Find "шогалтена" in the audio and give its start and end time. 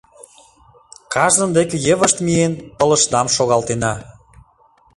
3.35-3.93